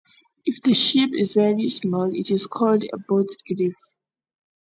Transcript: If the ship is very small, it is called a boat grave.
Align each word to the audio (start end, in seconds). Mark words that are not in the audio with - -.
If 0.47 0.63
the 0.63 0.73
ship 0.73 1.11
is 1.13 1.35
very 1.35 1.69
small, 1.69 2.11
it 2.11 2.31
is 2.31 2.47
called 2.47 2.83
a 2.91 2.97
boat 2.97 3.29
grave. 3.47 3.75